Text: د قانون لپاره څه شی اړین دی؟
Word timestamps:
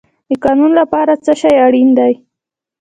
د 0.29 0.31
قانون 0.43 0.71
لپاره 0.79 1.13
څه 1.23 1.33
شی 1.41 1.53
اړین 1.65 1.89
دی؟ 1.99 2.13